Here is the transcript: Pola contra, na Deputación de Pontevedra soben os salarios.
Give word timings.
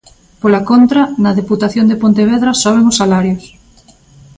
Pola 0.41 0.61
contra, 0.69 1.01
na 1.23 1.31
Deputación 1.39 1.85
de 1.87 1.99
Pontevedra 2.03 2.51
soben 2.63 2.85
os 2.91 2.97
salarios. 3.01 3.43